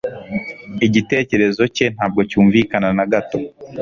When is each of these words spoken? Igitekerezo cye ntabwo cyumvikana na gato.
Igitekerezo 0.87 1.63
cye 1.75 1.85
ntabwo 1.95 2.19
cyumvikana 2.29 2.89
na 2.97 3.05
gato. 3.11 3.37